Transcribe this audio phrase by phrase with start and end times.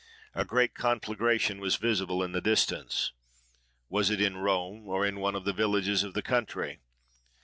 [0.33, 3.11] A great conflagration was visible in the distance.
[3.87, 6.79] Was it in Rome; or in one of the villages of the country?